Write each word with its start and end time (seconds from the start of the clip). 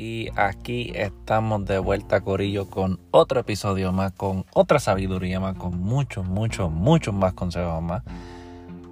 y 0.00 0.30
aquí 0.34 0.92
estamos 0.94 1.66
de 1.66 1.78
vuelta 1.78 2.22
Corillo 2.22 2.70
con 2.70 2.98
otro 3.10 3.40
episodio 3.40 3.92
más, 3.92 4.12
con 4.12 4.46
otra 4.54 4.78
sabiduría 4.78 5.40
más, 5.40 5.56
con 5.56 5.78
muchos, 5.78 6.24
muchos, 6.26 6.72
muchos 6.72 7.12
más 7.12 7.34
consejos 7.34 7.82
más. 7.82 8.02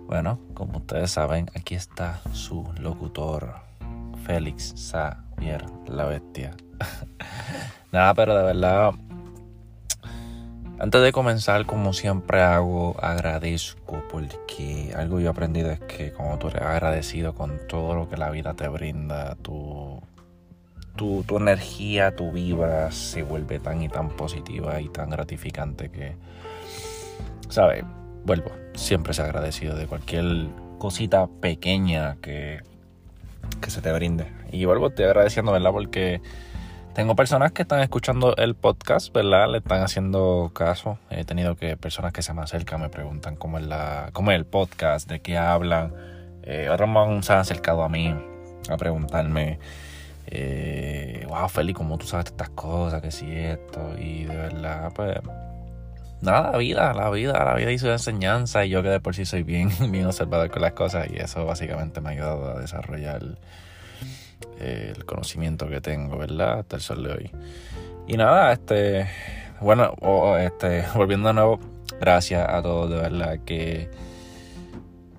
Bueno, 0.06 0.38
como 0.52 0.76
ustedes 0.76 1.10
saben, 1.10 1.50
aquí 1.56 1.76
está 1.76 2.20
su 2.32 2.70
locutor 2.78 3.54
Félix 4.26 4.74
Xavier, 4.76 5.64
la 5.86 6.04
bestia. 6.04 6.54
Nada, 7.90 8.12
pero 8.12 8.36
de 8.36 8.42
verdad, 8.42 8.92
antes 10.78 11.00
de 11.00 11.10
comenzar, 11.10 11.64
como 11.64 11.94
siempre 11.94 12.42
hago, 12.42 12.96
agradezco 13.00 14.02
porque 14.10 14.92
algo 14.94 15.20
yo 15.20 15.28
he 15.28 15.30
aprendido 15.30 15.70
es 15.70 15.80
que 15.80 16.12
como 16.12 16.38
tú 16.38 16.48
eres 16.48 16.60
agradecido 16.60 17.34
con 17.34 17.66
todo 17.66 17.94
lo 17.94 18.10
que 18.10 18.18
la 18.18 18.28
vida 18.28 18.52
te 18.52 18.68
brinda, 18.68 19.36
tu, 19.36 20.02
tu, 20.98 21.22
tu 21.22 21.38
energía, 21.38 22.14
tu 22.14 22.32
vibra 22.32 22.90
se 22.90 23.22
vuelve 23.22 23.60
tan 23.60 23.80
y 23.82 23.88
tan 23.88 24.10
positiva 24.10 24.80
y 24.82 24.88
tan 24.88 25.08
gratificante 25.08 25.88
que, 25.90 26.16
¿sabes? 27.48 27.84
Vuelvo, 28.26 28.50
siempre 28.74 29.14
se 29.14 29.22
agradecido 29.22 29.76
de 29.76 29.86
cualquier 29.86 30.48
cosita 30.78 31.28
pequeña 31.40 32.16
que, 32.20 32.60
que 33.62 33.70
se 33.70 33.80
te 33.80 33.92
brinde. 33.92 34.26
Y 34.50 34.64
vuelvo, 34.64 34.88
estoy 34.88 35.06
agradeciendo, 35.06 35.52
¿verdad? 35.52 35.70
Porque 35.70 36.20
tengo 36.94 37.14
personas 37.14 37.52
que 37.52 37.62
están 37.62 37.80
escuchando 37.80 38.34
el 38.36 38.56
podcast, 38.56 39.14
¿verdad? 39.14 39.48
Le 39.48 39.58
están 39.58 39.82
haciendo 39.82 40.50
caso. 40.52 40.98
He 41.10 41.24
tenido 41.24 41.54
que 41.54 41.76
personas 41.76 42.12
que 42.12 42.22
se 42.22 42.34
me 42.34 42.42
acercan 42.42 42.80
me 42.80 42.88
preguntan 42.88 43.36
cómo 43.36 43.58
es, 43.58 43.64
la, 43.64 44.10
cómo 44.12 44.32
el 44.32 44.46
podcast, 44.46 45.08
de 45.08 45.20
qué 45.20 45.38
hablan. 45.38 45.94
Eh, 46.42 46.68
otros 46.68 46.90
se 47.24 47.32
han 47.32 47.38
acercado 47.38 47.84
a 47.84 47.88
mí 47.88 48.12
a 48.68 48.76
preguntarme, 48.76 49.60
eh, 50.30 51.24
wow, 51.26 51.48
Feli, 51.48 51.72
¿cómo 51.72 51.96
tú 51.96 52.06
sabes 52.06 52.26
estas 52.26 52.50
cosas? 52.50 53.00
Que 53.00 53.10
si 53.10 53.30
esto. 53.34 53.80
Y 53.98 54.24
de 54.24 54.36
verdad, 54.36 54.92
pues, 54.94 55.16
nada, 56.20 56.52
la 56.52 56.58
vida, 56.58 56.92
la 56.92 57.10
vida, 57.10 57.44
la 57.44 57.54
vida 57.54 57.76
su 57.78 57.88
enseñanza. 57.88 58.64
Y 58.64 58.70
yo 58.70 58.82
que 58.82 58.90
de 58.90 59.00
por 59.00 59.14
sí 59.14 59.24
soy 59.24 59.42
bien, 59.42 59.70
bien 59.90 60.06
observador 60.06 60.50
con 60.50 60.62
las 60.62 60.72
cosas. 60.72 61.08
Y 61.10 61.16
eso 61.16 61.46
básicamente 61.46 62.00
me 62.00 62.10
ha 62.10 62.12
ayudado 62.12 62.56
a 62.56 62.60
desarrollar 62.60 63.22
el 64.60 65.04
conocimiento 65.06 65.68
que 65.68 65.80
tengo, 65.80 66.18
¿verdad? 66.18 66.60
Hasta 66.60 66.76
el 66.76 66.82
sol 66.82 67.04
de 67.04 67.12
hoy. 67.12 67.30
Y 68.06 68.16
nada, 68.16 68.52
este, 68.52 69.08
bueno, 69.60 69.94
este, 70.38 70.84
volviendo 70.94 71.28
de 71.28 71.34
nuevo, 71.34 71.60
gracias 72.00 72.46
a 72.48 72.60
todos, 72.62 72.90
de 72.90 72.96
verdad, 72.96 73.38
que 73.44 73.90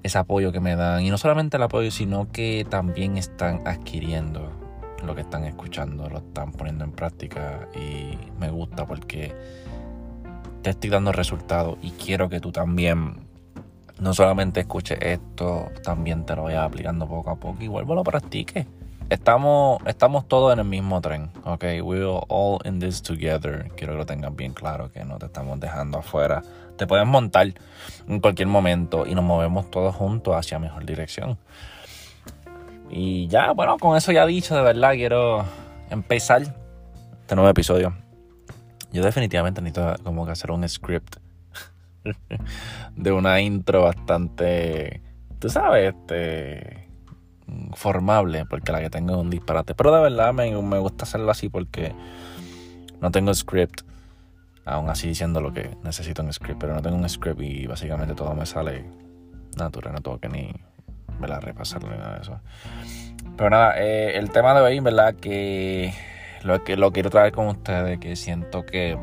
ese 0.03 0.17
apoyo 0.17 0.52
que 0.52 0.59
me 0.59 0.76
dan, 0.76 1.02
y 1.02 1.09
no 1.09 1.17
solamente 1.17 1.58
el 1.58 1.64
apoyo, 1.64 1.92
sino 1.92 2.31
que 2.31 2.66
también 2.70 3.17
están 3.17 3.67
adquiriendo 3.67 4.58
lo 5.03 5.16
que 5.16 5.22
están 5.22 5.45
escuchando, 5.45 6.09
lo 6.09 6.19
están 6.19 6.52
poniendo 6.52 6.83
en 6.83 6.92
práctica, 6.92 7.67
y 7.75 8.17
me 8.39 8.50
gusta 8.50 8.86
porque 8.86 9.33
te 10.61 10.72
estoy 10.72 10.89
dando 10.89 11.11
resultados, 11.11 11.78
y 11.81 11.92
quiero 11.92 12.30
que 12.30 12.39
tú 12.39 12.52
también 12.52 13.27
no 14.00 14.14
solamente 14.14 14.61
escuches 14.61 15.00
esto, 15.02 15.70
también 15.83 16.25
te 16.25 16.36
lo 16.36 16.44
vayas 16.44 16.64
aplicando 16.64 17.08
poco 17.08 17.31
a 17.31 17.36
poco 17.36 17.61
y 17.61 17.67
vuelvo 17.67 17.94
a 17.94 17.95
lo 17.97 18.03
practiques 18.03 18.66
estamos, 19.09 19.81
estamos 19.86 20.27
todos 20.27 20.53
en 20.53 20.59
el 20.59 20.66
mismo 20.66 21.02
tren, 21.02 21.31
ok? 21.44 21.64
We're 21.83 22.22
all 22.27 22.59
in 22.66 22.80
this 22.80 23.02
together. 23.02 23.70
Quiero 23.75 23.94
que 23.94 23.97
lo 24.00 24.05
tengan 24.05 24.36
bien 24.36 24.53
claro, 24.53 24.92
que 24.92 25.03
no 25.03 25.17
te 25.17 25.25
estamos 25.25 25.59
dejando 25.59 26.00
afuera. 26.00 26.44
Te 26.77 26.88
puedes 26.88 27.05
montar 27.05 27.53
en 28.08 28.20
cualquier 28.20 28.47
momento 28.47 29.05
y 29.05 29.16
nos 29.16 29.23
movemos 29.23 29.70
todos 29.70 29.95
juntos 29.95 30.36
hacia 30.36 30.59
mejor 30.59 30.86
dirección. 30.86 31.38
Y 32.90 33.28
ya, 33.28 33.52
bueno, 33.52 33.78
con 33.78 33.95
eso 33.95 34.12
ya 34.12 34.26
dicho, 34.26 34.56
de 34.56 34.62
verdad, 34.62 34.94
quiero 34.94 35.45
empezar 35.90 36.42
este 37.22 37.36
nuevo 37.36 37.50
episodio. 37.50 37.94
Yo 38.92 39.04
definitivamente 39.04 39.61
necesito 39.61 40.04
como 40.04 40.26
que 40.26 40.32
hacer 40.32 40.52
un 40.52 40.67
script 40.67 41.17
de 42.95 43.11
una 43.11 43.39
intro 43.42 43.83
bastante, 43.83 45.02
tú 45.38 45.49
sabes, 45.49 45.94
este 45.94 46.89
formable, 47.73 48.45
porque 48.45 48.72
la 48.72 48.82
que 48.82 48.89
tengo 48.89 49.14
es 49.14 49.20
un 49.20 49.30
disparate. 49.30 49.76
Pero 49.76 49.94
de 49.94 50.02
verdad 50.02 50.33
me, 50.33 50.52
me 50.61 50.80
gusta 50.80 51.04
hacerlo 51.04 51.32
así 51.32 51.49
porque 51.49 51.94
no 53.02 53.11
tengo 53.11 53.33
script. 53.33 53.82
Aún 54.66 54.89
así 54.89 55.08
diciendo 55.08 55.42
lo 55.42 55.52
que 55.52 55.76
necesito 55.83 56.22
un 56.22 56.32
script, 56.32 56.60
pero 56.60 56.76
no 56.76 56.82
tengo 56.82 56.95
un 56.95 57.08
script 57.10 57.42
y 57.42 57.66
básicamente 57.66 58.14
todo 58.14 58.33
me 58.36 58.45
sale 58.45 58.86
natural, 59.58 59.94
no 59.94 60.02
tengo 60.02 60.20
que 60.20 60.30
ni 60.30 60.54
¿verdad? 61.19 61.41
repasarlo 61.41 61.89
ni 61.89 61.97
nada 61.97 62.15
de 62.15 62.21
eso. 62.21 62.39
Pero 63.37 63.49
nada, 63.49 63.73
eh, 63.77 64.17
el 64.17 64.31
tema 64.31 64.53
de 64.53 64.61
hoy, 64.61 64.80
¿verdad? 64.80 65.15
Que 65.15 65.93
lo, 66.43 66.63
que 66.63 66.75
lo 66.75 66.91
quiero 66.91 67.09
traer 67.09 67.31
con 67.31 67.47
ustedes, 67.47 67.99
que 67.99 68.15
siento 68.15 68.65
que... 68.65 68.97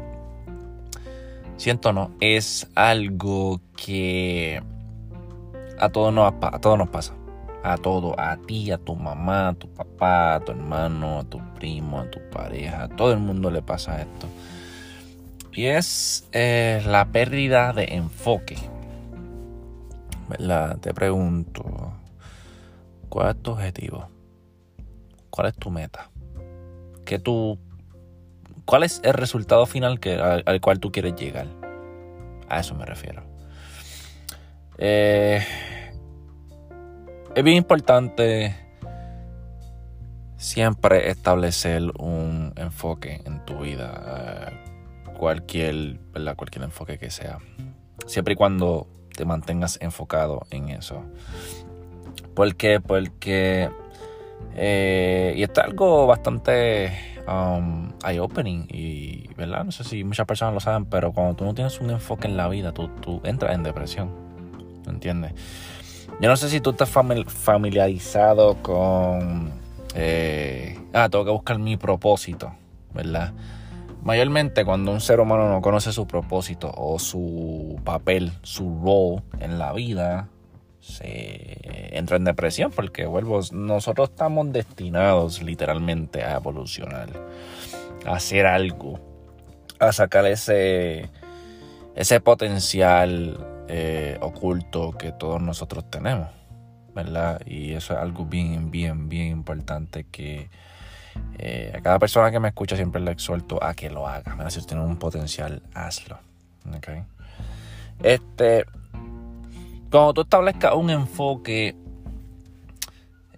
Siento 1.56 1.92
no, 1.94 2.12
es 2.20 2.68
algo 2.74 3.60
que 3.76 4.62
a 5.78 5.88
todos 5.88 6.12
nos, 6.12 6.34
a 6.42 6.58
todos 6.58 6.76
nos 6.76 6.90
pasa 6.90 7.14
a 7.66 7.76
todo, 7.76 8.14
a 8.18 8.36
ti, 8.36 8.70
a 8.70 8.78
tu 8.78 8.94
mamá, 8.94 9.48
a 9.48 9.54
tu 9.54 9.68
papá, 9.68 10.36
a 10.36 10.40
tu 10.40 10.52
hermano, 10.52 11.18
a 11.18 11.24
tu 11.24 11.40
primo, 11.54 11.98
a 11.98 12.08
tu 12.08 12.20
pareja, 12.30 12.84
a 12.84 12.88
todo 12.88 13.12
el 13.12 13.18
mundo 13.18 13.50
le 13.50 13.60
pasa 13.60 14.00
esto. 14.00 14.28
Y 15.52 15.66
es 15.66 16.28
eh, 16.32 16.80
la 16.86 17.06
pérdida 17.06 17.72
de 17.72 17.94
enfoque. 17.94 18.56
¿Verdad? 20.28 20.78
Te 20.78 20.94
pregunto, 20.94 21.92
¿cuál 23.08 23.30
es 23.30 23.42
tu 23.42 23.52
objetivo? 23.52 24.08
¿Cuál 25.30 25.48
es 25.48 25.54
tu 25.54 25.70
meta? 25.70 26.10
¿Qué 27.04 27.18
tú, 27.18 27.58
¿Cuál 28.64 28.82
es 28.82 29.00
el 29.04 29.14
resultado 29.14 29.66
final 29.66 30.00
que, 30.00 30.14
al 30.14 30.60
cual 30.60 30.80
tú 30.80 30.90
quieres 30.90 31.14
llegar? 31.14 31.46
A 32.48 32.60
eso 32.60 32.74
me 32.74 32.84
refiero. 32.84 33.22
Eh, 34.78 35.42
es 37.34 37.44
bien 37.44 37.56
importante 37.56 38.54
siempre 40.36 41.10
establecer 41.10 41.82
un 41.98 42.52
enfoque 42.56 43.22
en 43.24 43.44
tu 43.44 43.60
vida, 43.60 44.50
eh, 44.52 45.12
cualquier, 45.16 45.98
cualquier 46.36 46.64
enfoque 46.64 46.98
que 46.98 47.10
sea, 47.10 47.38
siempre 48.06 48.34
y 48.34 48.36
cuando 48.36 48.86
te 49.14 49.24
mantengas 49.24 49.78
enfocado 49.80 50.46
en 50.50 50.68
eso. 50.68 51.04
¿Por 52.36 52.54
qué? 52.54 52.80
Porque, 52.80 53.70
eh, 54.54 55.32
y 55.36 55.42
esto 55.42 55.62
es 55.62 55.66
algo 55.68 56.06
bastante 56.06 56.92
um, 57.26 57.92
eye-opening 58.06 58.66
y, 58.68 59.28
¿verdad? 59.36 59.64
No 59.64 59.72
sé 59.72 59.84
si 59.84 60.04
muchas 60.04 60.26
personas 60.26 60.52
lo 60.52 60.60
saben, 60.60 60.84
pero 60.84 61.12
cuando 61.12 61.34
tú 61.34 61.46
no 61.46 61.54
tienes 61.54 61.80
un 61.80 61.88
enfoque 61.88 62.28
en 62.28 62.36
la 62.36 62.46
vida, 62.48 62.72
tú, 62.72 62.88
tú 63.00 63.22
entras 63.24 63.54
en 63.54 63.62
depresión, 63.62 64.10
¿entiendes? 64.86 65.32
Yo 66.20 66.28
no 66.28 66.36
sé 66.36 66.50
si 66.50 66.60
tú 66.60 66.70
estás 66.70 66.90
familiarizado 66.90 68.62
con... 68.62 69.52
Eh, 69.94 70.78
ah, 70.92 71.08
tengo 71.08 71.24
que 71.24 71.30
buscar 71.30 71.58
mi 71.58 71.78
propósito, 71.78 72.52
¿verdad? 72.92 73.32
Mayormente 74.02 74.66
cuando 74.66 74.92
un 74.92 75.00
ser 75.00 75.20
humano 75.20 75.48
no 75.48 75.62
conoce 75.62 75.90
su 75.90 76.06
propósito 76.06 76.70
o 76.76 76.98
su 76.98 77.80
papel, 77.82 78.32
su 78.42 78.78
rol 78.84 79.22
en 79.40 79.58
la 79.58 79.72
vida, 79.72 80.28
se 80.86 81.96
entra 81.96 82.16
en 82.16 82.24
depresión 82.24 82.70
porque 82.70 83.06
vuelvo, 83.06 83.40
nosotros 83.52 84.10
estamos 84.10 84.52
destinados 84.52 85.42
literalmente 85.42 86.22
a 86.22 86.36
evolucionar, 86.36 87.08
a 88.06 88.14
hacer 88.14 88.46
algo, 88.46 89.00
a 89.80 89.92
sacar 89.92 90.26
ese, 90.26 91.10
ese 91.96 92.20
potencial 92.20 93.64
eh, 93.68 94.16
oculto 94.20 94.92
que 94.92 95.10
todos 95.10 95.42
nosotros 95.42 95.90
tenemos, 95.90 96.28
¿verdad? 96.94 97.40
Y 97.44 97.72
eso 97.72 97.94
es 97.94 98.00
algo 98.00 98.24
bien, 98.24 98.70
bien, 98.70 99.08
bien 99.08 99.28
importante 99.28 100.06
que 100.10 100.48
eh, 101.38 101.72
a 101.74 101.80
cada 101.80 101.98
persona 101.98 102.30
que 102.30 102.38
me 102.38 102.48
escucha 102.48 102.76
siempre 102.76 103.00
le 103.00 103.10
exhorto 103.10 103.62
a 103.62 103.74
que 103.74 103.90
lo 103.90 104.06
haga. 104.06 104.48
Si 104.50 104.64
tienes 104.64 104.86
un 104.86 104.98
potencial, 104.98 105.62
hazlo. 105.74 106.18
¿okay? 106.76 107.02
Este, 108.02 108.66
cuando 109.96 110.12
tú 110.12 110.20
establezcas 110.20 110.74
un 110.74 110.90
enfoque, 110.90 111.74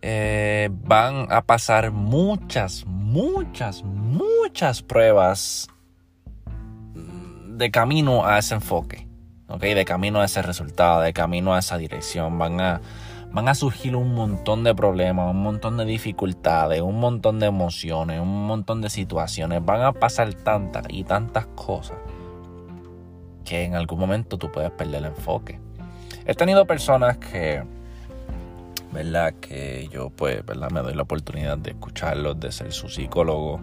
eh, 0.02 0.68
van 0.72 1.30
a 1.30 1.42
pasar 1.42 1.92
muchas, 1.92 2.84
muchas, 2.84 3.84
muchas 3.84 4.82
pruebas 4.82 5.68
de 7.46 7.70
camino 7.70 8.26
a 8.26 8.38
ese 8.38 8.56
enfoque. 8.56 9.06
De 9.46 9.84
camino 9.84 10.20
a 10.20 10.24
ese 10.24 10.42
resultado, 10.42 11.02
de 11.02 11.12
camino 11.12 11.54
a 11.54 11.60
esa 11.60 11.78
dirección, 11.78 12.40
van 12.40 12.60
a, 12.60 12.80
van 13.30 13.48
a 13.48 13.54
surgir 13.54 13.94
un 13.94 14.12
montón 14.12 14.64
de 14.64 14.74
problemas, 14.74 15.30
un 15.30 15.40
montón 15.40 15.76
de 15.76 15.84
dificultades, 15.84 16.80
un 16.80 16.98
montón 16.98 17.38
de 17.38 17.46
emociones, 17.46 18.20
un 18.20 18.48
montón 18.48 18.80
de 18.80 18.90
situaciones, 18.90 19.64
van 19.64 19.82
a 19.82 19.92
pasar 19.92 20.34
tantas 20.34 20.86
y 20.88 21.04
tantas 21.04 21.46
cosas 21.54 21.98
que 23.44 23.62
en 23.62 23.76
algún 23.76 24.00
momento 24.00 24.38
tú 24.38 24.50
puedes 24.50 24.72
perder 24.72 25.04
el 25.04 25.10
enfoque. 25.10 25.67
He 26.28 26.34
tenido 26.34 26.66
personas 26.66 27.16
que 27.16 27.62
¿verdad? 28.92 29.32
Que 29.40 29.88
yo 29.90 30.10
pues, 30.10 30.44
¿verdad? 30.44 30.70
Me 30.70 30.80
doy 30.80 30.94
la 30.94 31.02
oportunidad 31.02 31.56
de 31.56 31.70
escucharlos, 31.70 32.38
de 32.38 32.52
ser 32.52 32.70
su 32.72 32.90
psicólogo 32.90 33.60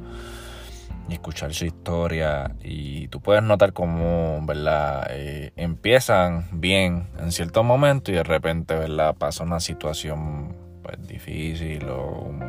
y 1.07 1.13
escuchar 1.13 1.53
su 1.53 1.65
historia 1.65 2.56
y 2.63 3.07
tú 3.09 3.21
puedes 3.21 3.44
notar 3.44 3.71
cómo, 3.71 4.44
¿verdad? 4.47 5.06
Eh, 5.12 5.51
empiezan 5.56 6.47
bien 6.51 7.07
en 7.19 7.31
cierto 7.31 7.63
momento 7.63 8.12
y 8.12 8.15
de 8.15 8.23
repente, 8.23 8.73
¿verdad? 8.73 9.13
Pasa 9.15 9.44
una 9.44 9.59
situación 9.59 10.56
pues, 10.81 11.07
difícil 11.07 11.88
o 11.88 12.21
un, 12.21 12.41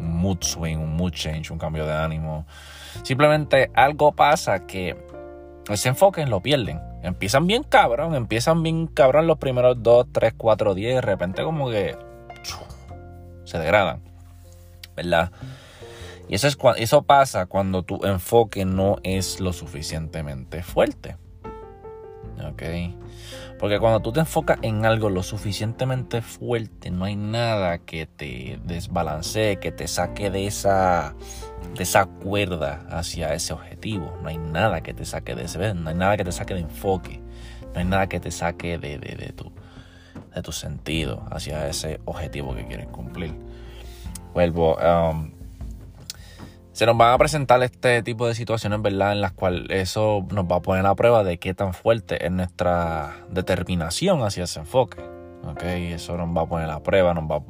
un 0.00 0.16
mood 0.16 0.38
swing, 0.40 0.78
un 0.78 0.96
mood 0.96 1.12
change, 1.12 1.52
un 1.52 1.58
cambio 1.58 1.86
de 1.86 1.92
ánimo. 1.92 2.44
Simplemente 3.04 3.70
algo 3.74 4.10
pasa 4.10 4.66
que 4.66 4.96
ese 5.68 5.88
enfoque 5.90 6.26
lo 6.26 6.40
pierden. 6.40 6.89
Empiezan 7.02 7.46
bien 7.46 7.62
cabrón, 7.62 8.14
empiezan 8.14 8.62
bien 8.62 8.86
cabrón 8.86 9.26
los 9.26 9.38
primeros 9.38 9.82
2, 9.82 10.08
3, 10.12 10.34
4 10.36 10.74
días 10.74 10.92
y 10.92 10.94
de 10.96 11.00
repente 11.00 11.42
como 11.42 11.70
que 11.70 11.96
se 13.44 13.58
degradan, 13.58 14.02
¿verdad? 14.94 15.32
Y 16.28 16.34
eso, 16.36 16.46
es, 16.46 16.56
eso 16.76 17.02
pasa 17.02 17.46
cuando 17.46 17.82
tu 17.82 18.04
enfoque 18.04 18.64
no 18.64 18.98
es 19.02 19.40
lo 19.40 19.52
suficientemente 19.52 20.62
fuerte. 20.62 21.16
¿Ok? 22.48 22.62
Porque 23.60 23.78
cuando 23.78 24.00
tú 24.00 24.10
te 24.10 24.20
enfocas 24.20 24.58
en 24.62 24.86
algo 24.86 25.10
lo 25.10 25.22
suficientemente 25.22 26.22
fuerte, 26.22 26.90
no 26.90 27.04
hay 27.04 27.14
nada 27.14 27.76
que 27.76 28.06
te 28.06 28.58
desbalancee, 28.64 29.58
que 29.58 29.70
te 29.70 29.86
saque 29.86 30.30
de 30.30 30.46
esa, 30.46 31.14
de 31.76 31.82
esa 31.82 32.06
cuerda 32.06 32.86
hacia 32.88 33.34
ese 33.34 33.52
objetivo. 33.52 34.16
No 34.22 34.30
hay 34.30 34.38
nada 34.38 34.80
que 34.80 34.94
te 34.94 35.04
saque 35.04 35.34
de 35.34 35.44
ese, 35.44 35.74
no 35.74 35.90
hay 35.90 35.94
nada 35.94 36.16
que 36.16 36.24
te 36.24 36.32
saque 36.32 36.54
de 36.54 36.60
enfoque. 36.60 37.20
No 37.74 37.80
hay 37.80 37.84
nada 37.84 38.06
que 38.08 38.18
te 38.18 38.30
saque 38.30 38.78
de, 38.78 38.96
de, 38.96 39.32
tu, 39.36 39.52
de 40.34 40.40
tu 40.40 40.52
sentido 40.52 41.22
hacia 41.30 41.68
ese 41.68 42.00
objetivo 42.06 42.54
que 42.54 42.66
quieres 42.66 42.86
cumplir. 42.86 43.34
Vuelvo. 44.32 44.76
Um, 44.76 45.39
se 46.80 46.86
nos 46.86 46.96
van 46.96 47.12
a 47.12 47.18
presentar 47.18 47.62
este 47.62 48.02
tipo 48.02 48.26
de 48.26 48.34
situaciones, 48.34 48.80
¿verdad? 48.80 49.12
En 49.12 49.20
las 49.20 49.32
cuales 49.32 49.66
eso 49.68 50.26
nos 50.30 50.46
va 50.46 50.56
a 50.56 50.62
poner 50.62 50.86
a 50.86 50.94
prueba 50.94 51.22
de 51.22 51.36
qué 51.36 51.52
tan 51.52 51.74
fuerte 51.74 52.24
es 52.24 52.32
nuestra 52.32 53.26
determinación 53.28 54.22
hacia 54.22 54.44
ese 54.44 54.60
enfoque. 54.60 54.98
¿Ok? 55.44 55.62
Eso 55.62 56.16
nos 56.16 56.34
va 56.34 56.40
a 56.40 56.46
poner 56.46 56.70
a 56.70 56.82
prueba, 56.82 57.12
nos 57.12 57.24
va 57.24 57.42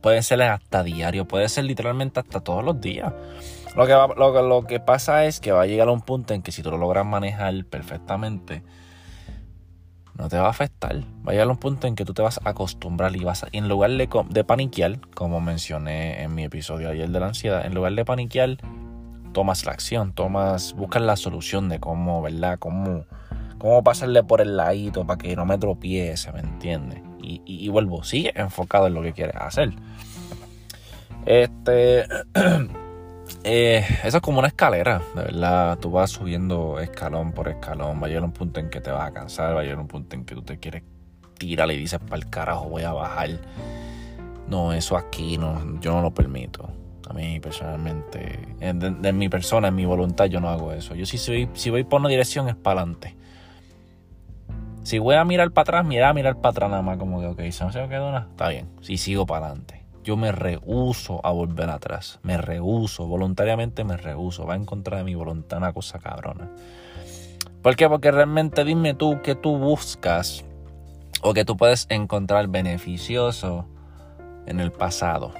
puede 0.00 0.20
ser 0.20 0.42
hasta 0.42 0.82
diario, 0.82 1.28
puede 1.28 1.48
ser 1.48 1.62
literalmente 1.62 2.18
hasta 2.18 2.40
todos 2.40 2.64
los 2.64 2.80
días. 2.80 3.12
Lo 3.76 3.86
que, 3.86 3.92
lo, 3.92 4.42
lo 4.42 4.66
que 4.66 4.80
pasa 4.80 5.26
es 5.26 5.38
que 5.38 5.52
va 5.52 5.62
a 5.62 5.66
llegar 5.66 5.86
a 5.86 5.92
un 5.92 6.00
punto 6.00 6.34
en 6.34 6.42
que 6.42 6.50
si 6.50 6.64
tú 6.64 6.72
lo 6.72 6.76
logras 6.76 7.06
manejar 7.06 7.54
perfectamente, 7.66 8.64
no 10.18 10.28
te 10.28 10.36
va 10.38 10.46
a 10.46 10.50
afectar. 10.50 10.96
Va 11.26 11.30
a 11.30 11.32
llegar 11.32 11.48
a 11.48 11.50
un 11.50 11.58
punto 11.58 11.86
en 11.86 11.94
que 11.94 12.04
tú 12.04 12.14
te 12.14 12.22
vas 12.22 12.40
a 12.42 12.50
acostumbrar 12.50 13.14
y 13.16 13.24
vas 13.24 13.44
a, 13.44 13.48
en 13.52 13.68
lugar 13.68 13.90
de, 13.90 14.44
paniquear, 14.44 14.98
como 15.14 15.40
mencioné 15.40 16.22
en 16.22 16.34
mi 16.34 16.44
episodio 16.44 16.90
ayer 16.90 17.08
de 17.08 17.20
la 17.20 17.26
ansiedad, 17.26 17.66
en 17.66 17.74
lugar 17.74 17.94
de 17.94 18.04
paniquear, 18.04 18.56
tomas 19.32 19.66
la 19.66 19.72
acción, 19.72 20.12
tomas, 20.12 20.72
buscas 20.74 21.02
la 21.02 21.16
solución 21.16 21.68
de 21.68 21.80
cómo, 21.80 22.22
¿verdad? 22.22 22.58
Cómo, 22.58 23.04
cómo 23.58 23.82
pasarle 23.84 24.22
por 24.22 24.40
el 24.40 24.56
ladito 24.56 25.06
para 25.06 25.18
que 25.18 25.36
no 25.36 25.44
me 25.44 25.58
tropiece, 25.58 26.32
¿me 26.32 26.40
entiendes? 26.40 27.00
Y, 27.22 27.42
y, 27.44 27.68
vuelvo, 27.68 28.04
sigue 28.04 28.32
enfocado 28.36 28.86
en 28.86 28.94
lo 28.94 29.02
que 29.02 29.12
quieres 29.12 29.36
hacer. 29.36 29.72
Este. 31.26 32.06
Eh, 33.44 33.84
eso 34.04 34.16
es 34.16 34.22
como 34.22 34.38
una 34.38 34.48
escalera, 34.48 35.00
de 35.14 35.22
verdad. 35.22 35.78
Tú 35.78 35.90
vas 35.90 36.10
subiendo 36.10 36.80
escalón 36.80 37.32
por 37.32 37.48
escalón. 37.48 38.00
Va 38.02 38.06
a 38.06 38.08
llegar 38.08 38.24
un 38.24 38.32
punto 38.32 38.60
en 38.60 38.70
que 38.70 38.80
te 38.80 38.90
vas 38.90 39.08
a 39.08 39.12
cansar. 39.12 39.54
Va 39.54 39.60
a 39.60 39.62
llegar 39.62 39.78
un 39.78 39.88
punto 39.88 40.16
en 40.16 40.24
que 40.24 40.34
tú 40.34 40.42
te 40.42 40.58
quieres 40.58 40.82
tirar 41.38 41.70
y 41.70 41.76
dices, 41.76 42.00
para 42.00 42.16
el 42.16 42.28
carajo, 42.28 42.68
voy 42.68 42.82
a 42.82 42.92
bajar. 42.92 43.30
No, 44.48 44.72
eso 44.72 44.96
aquí 44.96 45.38
no, 45.38 45.80
yo 45.80 45.92
no 45.92 46.02
lo 46.02 46.12
permito. 46.12 46.68
A 47.08 47.12
mí 47.12 47.38
personalmente, 47.38 48.40
de, 48.58 49.12
mi 49.12 49.28
persona, 49.28 49.68
en 49.68 49.76
mi 49.76 49.84
voluntad, 49.84 50.24
yo 50.26 50.40
no 50.40 50.48
hago 50.48 50.72
eso. 50.72 50.94
Yo 50.94 51.06
si, 51.06 51.18
si 51.18 51.70
voy 51.70 51.84
por 51.84 52.00
una 52.00 52.08
dirección 52.08 52.48
es 52.48 52.56
para 52.56 52.80
adelante. 52.80 53.16
Si 54.82 54.98
voy 54.98 55.16
a 55.16 55.24
mirar 55.24 55.50
para 55.52 55.62
atrás, 55.62 55.86
mira 55.86 56.12
mirar 56.12 56.36
para 56.40 56.50
atrás 56.50 56.70
nada 56.70 56.82
más, 56.82 56.96
como 56.98 57.20
que, 57.20 57.26
ok, 57.26 57.50
se 57.50 57.64
me 57.64 57.88
quedó 57.88 58.10
nada, 58.10 58.28
está 58.30 58.48
bien. 58.48 58.68
Si 58.80 58.98
sigo 58.98 59.26
para 59.26 59.46
adelante 59.46 59.85
yo 60.06 60.16
me 60.16 60.30
rehuso 60.30 61.20
a 61.26 61.32
volver 61.32 61.68
atrás. 61.68 62.20
Me 62.22 62.38
rehuso, 62.38 63.08
voluntariamente 63.08 63.82
me 63.82 63.96
rehuso. 63.96 64.46
Va 64.46 64.54
en 64.54 64.64
contra 64.64 64.98
de 64.98 65.04
mi 65.04 65.16
voluntad 65.16 65.58
una 65.58 65.72
cosa 65.72 65.98
cabrona. 65.98 66.48
¿Por 67.60 67.74
qué? 67.74 67.88
Porque 67.88 68.12
realmente 68.12 68.62
dime 68.64 68.94
tú 68.94 69.20
que 69.20 69.34
tú 69.34 69.58
buscas 69.58 70.44
o 71.22 71.34
que 71.34 71.44
tú 71.44 71.56
puedes 71.56 71.86
encontrar 71.90 72.46
beneficioso 72.46 73.66
en 74.46 74.60
el 74.60 74.70
pasado. 74.70 75.34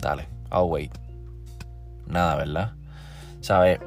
Dale, 0.00 0.26
I'll 0.50 0.70
wait. 0.70 0.96
Nada, 2.06 2.36
¿verdad? 2.36 2.72
¿Sabes? 3.42 3.80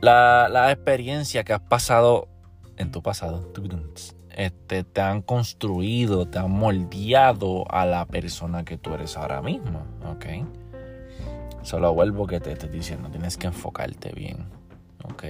La, 0.00 0.48
la 0.48 0.70
experiencia 0.70 1.42
que 1.42 1.52
has 1.52 1.62
pasado 1.62 2.28
en 2.76 2.92
tu 2.92 3.02
pasado 3.02 3.52
este, 4.36 4.84
te 4.84 5.00
han 5.00 5.22
construido, 5.22 6.26
te 6.26 6.38
han 6.38 6.50
moldeado 6.50 7.64
a 7.70 7.86
la 7.86 8.06
persona 8.06 8.64
que 8.64 8.78
tú 8.78 8.94
eres 8.94 9.16
ahora 9.16 9.42
mismo, 9.42 9.82
¿ok? 10.10 10.26
Solo 11.62 11.94
vuelvo 11.94 12.26
que 12.26 12.40
te 12.40 12.52
estoy 12.52 12.68
diciendo, 12.68 13.08
tienes 13.08 13.36
que 13.36 13.46
enfocarte 13.46 14.12
bien, 14.12 14.46
¿ok? 15.04 15.24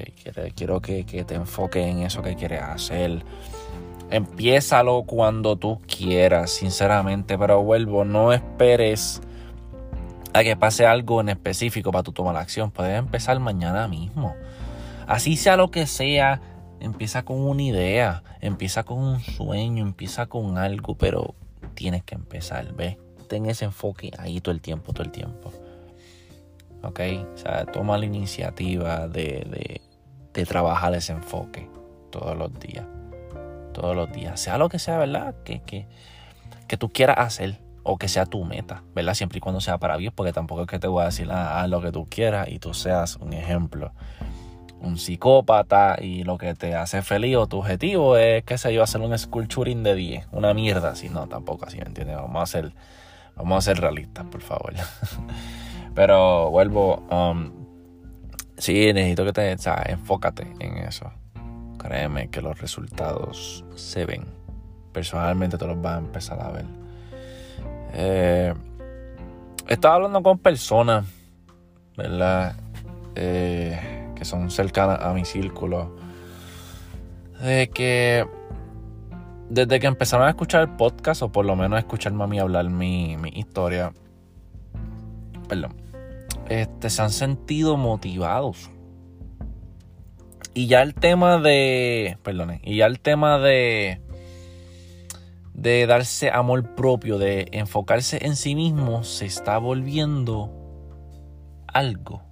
Quiero 0.54 0.81
que, 0.81 1.04
que 1.04 1.25
te 1.25 1.34
enfoques 1.34 1.87
en 1.87 2.02
eso 2.02 2.22
que 2.22 2.37
quieres 2.37 2.62
hacer. 2.62 3.25
Empiézalo 4.10 5.05
cuando 5.05 5.56
tú 5.56 5.81
quieras, 5.87 6.50
sinceramente, 6.50 7.38
pero 7.38 7.62
vuelvo, 7.62 8.05
no 8.05 8.32
esperes 8.32 9.22
a 10.34 10.43
que 10.43 10.56
pase 10.56 10.87
algo 10.87 11.20
en 11.20 11.28
específico 11.28 11.93
para 11.93 12.02
tú 12.02 12.12
tomar 12.12 12.34
la 12.34 12.40
acción. 12.40 12.70
Puedes 12.70 12.98
empezar 12.98 13.38
mañana 13.40 13.88
mismo. 13.88 14.34
Así 15.06 15.37
sea 15.37 15.56
lo 15.56 15.70
que 15.70 15.87
sea, 15.87 16.40
Empieza 16.82 17.25
con 17.25 17.38
una 17.38 17.62
idea, 17.62 18.25
empieza 18.40 18.82
con 18.82 18.99
un 18.99 19.20
sueño, 19.20 19.84
empieza 19.84 20.26
con 20.26 20.58
algo, 20.58 20.96
pero 20.96 21.37
tienes 21.75 22.02
que 22.02 22.17
empezar, 22.17 22.75
¿ves? 22.75 22.96
Ten 23.29 23.46
ese 23.46 23.67
enfoque 23.67 24.11
ahí 24.19 24.40
todo 24.40 24.52
el 24.52 24.61
tiempo, 24.61 24.93
todo 24.93 25.05
el 25.05 25.12
tiempo. 25.12 25.52
¿Ok? 26.82 27.00
O 27.34 27.38
sea, 27.38 27.67
toma 27.67 27.96
la 27.99 28.06
iniciativa 28.06 29.06
de, 29.06 29.81
trabajar 30.49 30.93
ese 30.96 31.12
enfoque 31.12 31.70
todos 32.11 32.37
los 32.37 32.52
días. 32.58 32.84
Todos 33.73 33.94
los 33.94 34.11
días. 34.11 34.40
Sea 34.40 34.58
lo 34.58 34.69
que 34.69 34.81
sea, 34.81 34.99
¿verdad? 34.99 35.37
Que, 35.44 35.61
que, 35.62 35.87
que 36.67 36.76
tú 36.76 36.93
quieras 36.93 37.19
hacer 37.19 37.61
o 37.84 37.96
que 37.96 38.08
sea 38.08 38.26
tu 38.26 38.44
meta, 38.44 38.82
¿verdad? 38.93 39.15
Siempre 39.15 39.39
y 39.39 39.41
cuando 39.41 39.60
sea 39.60 39.79
para 39.79 39.98
Dios, 39.98 40.12
porque 40.12 40.32
tampoco 40.32 40.62
es 40.62 40.67
que 40.67 40.81
te 40.81 40.89
voy 40.89 41.03
a 41.03 41.06
decir, 41.06 41.31
ah, 41.31 41.62
haz 41.62 41.70
lo 41.70 41.81
que 41.81 41.93
tú 41.93 42.08
quieras 42.10 42.48
y 42.48 42.58
tú 42.58 42.74
seas 42.74 43.15
un 43.19 43.34
ejemplo 43.34 43.93
un 44.82 44.98
psicópata 44.98 45.96
y 46.01 46.24
lo 46.24 46.36
que 46.36 46.55
te 46.55 46.74
hace 46.74 47.03
feliz 47.03 47.36
o 47.36 47.46
tu 47.46 47.58
objetivo 47.58 48.17
es, 48.17 48.44
qué 48.44 48.58
sé 48.58 48.74
yo, 48.74 48.82
hacer 48.82 49.01
un 49.01 49.17
sculpturing 49.17 49.82
de 49.82 49.94
10, 49.94 50.29
una 50.32 50.53
mierda 50.55 50.91
así, 50.91 51.08
no, 51.08 51.29
tampoco 51.29 51.67
así, 51.67 51.79
¿me 51.79 51.86
entiendes? 51.86 52.17
Vamos 52.17 52.43
a 52.43 52.46
ser, 52.46 52.72
vamos 53.36 53.69
a 53.69 53.74
realistas, 53.74 54.27
por 54.27 54.41
favor. 54.43 54.74
Pero 55.94 56.51
vuelvo, 56.51 57.06
um, 57.10 57.53
sí, 58.56 58.93
necesito 58.93 59.24
que 59.24 59.32
te, 59.32 59.55
o 59.55 59.58
sea, 59.58 59.82
enfócate 59.86 60.53
en 60.58 60.79
eso. 60.79 61.12
Créeme 61.79 62.29
que 62.29 62.43
los 62.43 62.60
resultados 62.60 63.65
se 63.74 64.05
ven. 64.05 64.24
Personalmente 64.93 65.58
te 65.58 65.67
los 65.67 65.81
vas 65.81 65.96
a 65.96 65.98
empezar 65.98 66.41
a 66.41 66.51
ver. 66.51 66.65
Eh, 67.94 68.55
estaba 69.69 69.96
hablando 69.96 70.22
con 70.22 70.39
personas, 70.39 71.06
¿verdad? 71.96 72.56
Eh, 73.15 73.92
son 74.24 74.50
cercanas 74.50 75.00
a 75.02 75.12
mi 75.12 75.24
círculo, 75.24 75.96
de 77.41 77.69
que 77.70 78.26
desde 79.48 79.81
que 79.81 79.86
empezaron 79.86 80.26
a 80.26 80.31
escuchar 80.31 80.62
el 80.62 80.76
podcast, 80.76 81.22
o 81.22 81.31
por 81.31 81.44
lo 81.44 81.56
menos 81.56 81.76
a 81.76 81.81
escucharme 81.81 82.24
a 82.24 82.26
mí 82.26 82.38
hablar 82.38 82.70
mi, 82.70 83.17
mi 83.17 83.31
historia, 83.31 83.93
perdón, 85.48 85.74
este, 86.48 86.88
se 86.88 87.02
han 87.02 87.10
sentido 87.10 87.76
motivados. 87.76 88.70
Y 90.55 90.67
ya 90.67 90.82
el 90.82 90.94
tema 90.94 91.38
de, 91.38 92.19
perdón, 92.22 92.60
y 92.62 92.76
ya 92.76 92.86
el 92.86 93.00
tema 93.00 93.38
de, 93.38 94.00
de 95.55 95.86
darse 95.86 96.31
amor 96.31 96.74
propio, 96.74 97.19
de 97.19 97.48
enfocarse 97.52 98.24
en 98.24 98.36
sí 98.36 98.55
mismo, 98.55 99.05
se 99.05 99.26
está 99.26 99.58
volviendo 99.58 100.50
algo 101.67 102.31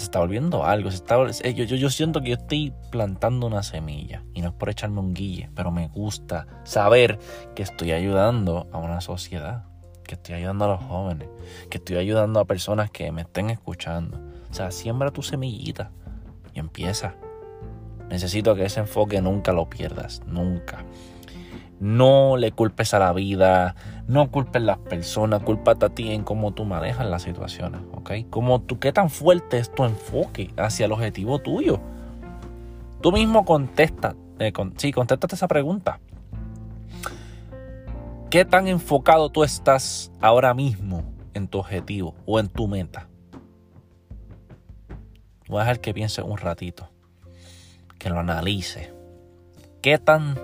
se 0.00 0.06
está 0.06 0.18
volviendo 0.18 0.64
algo. 0.64 0.90
Se 0.90 0.96
está, 0.96 1.16
eh, 1.42 1.54
yo, 1.54 1.64
yo, 1.64 1.90
siento 1.90 2.20
que 2.20 2.30
yo 2.30 2.36
estoy 2.36 2.72
plantando 2.90 3.46
una 3.46 3.62
semilla. 3.62 4.24
Y 4.34 4.42
no 4.42 4.48
es 4.48 4.54
por 4.54 4.70
echarme 4.70 5.00
un 5.00 5.14
guille, 5.14 5.50
pero 5.54 5.70
me 5.70 5.88
gusta 5.88 6.46
saber 6.64 7.18
que 7.54 7.62
estoy 7.62 7.92
ayudando 7.92 8.68
a 8.72 8.78
una 8.78 9.00
sociedad. 9.00 9.64
Que 10.04 10.14
estoy 10.14 10.36
ayudando 10.36 10.64
a 10.64 10.68
los 10.68 10.82
jóvenes. 10.82 11.28
Que 11.68 11.78
estoy 11.78 11.96
ayudando 11.96 12.40
a 12.40 12.44
personas 12.46 12.90
que 12.90 13.12
me 13.12 13.22
estén 13.22 13.50
escuchando. 13.50 14.18
O 14.50 14.54
sea, 14.54 14.70
siembra 14.70 15.10
tu 15.10 15.22
semillita 15.22 15.92
y 16.52 16.58
empieza. 16.58 17.14
Necesito 18.08 18.56
que 18.56 18.64
ese 18.64 18.80
enfoque 18.80 19.22
nunca 19.22 19.52
lo 19.52 19.70
pierdas. 19.70 20.22
Nunca. 20.26 20.84
No 21.80 22.36
le 22.36 22.52
culpes 22.52 22.92
a 22.92 22.98
la 22.98 23.12
vida, 23.14 23.74
no 24.06 24.30
culpes 24.30 24.62
a 24.62 24.64
las 24.64 24.78
personas, 24.78 25.42
culpate 25.42 25.86
a 25.86 25.88
ti 25.88 26.12
en 26.12 26.24
cómo 26.24 26.52
tú 26.52 26.64
manejas 26.64 27.06
las 27.06 27.22
situaciones, 27.22 27.80
¿ok? 27.92 28.12
Como 28.28 28.60
tú, 28.60 28.78
qué 28.78 28.92
tan 28.92 29.08
fuerte 29.08 29.58
es 29.58 29.74
tu 29.74 29.84
enfoque 29.84 30.50
hacia 30.58 30.86
el 30.86 30.92
objetivo 30.92 31.38
tuyo. 31.38 31.80
Tú 33.00 33.12
mismo 33.12 33.46
contesta, 33.46 34.14
eh, 34.38 34.52
sí, 34.76 34.92
contéstate 34.92 35.34
esa 35.34 35.48
pregunta. 35.48 36.00
¿Qué 38.28 38.44
tan 38.44 38.68
enfocado 38.68 39.30
tú 39.30 39.42
estás 39.42 40.12
ahora 40.20 40.52
mismo 40.54 41.02
en 41.34 41.48
tu 41.48 41.58
objetivo 41.58 42.14
o 42.26 42.38
en 42.38 42.48
tu 42.48 42.68
meta? 42.68 43.08
Voy 45.48 45.56
a 45.56 45.64
dejar 45.64 45.80
que 45.80 45.92
piense 45.92 46.22
un 46.22 46.36
ratito, 46.36 46.90
que 47.98 48.10
lo 48.10 48.20
analice. 48.20 48.92
¿Qué 49.82 49.98
tan 49.98 50.38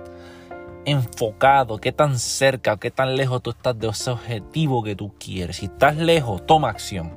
enfocado, 0.87 1.79
qué 1.79 1.93
tan 1.93 2.19
cerca, 2.19 2.79
qué 2.79 2.91
tan 2.91 3.17
lejos 3.17 3.43
tú 3.43 3.51
estás 3.51 3.79
de 3.79 3.89
ese 3.89 4.11
objetivo 4.11 4.83
que 4.83 4.97
tú 4.97 5.15
quieres. 5.19 5.57
Si 5.57 5.67
estás 5.67 5.97
lejos, 5.97 6.47
toma 6.47 6.71
acción. 6.71 7.13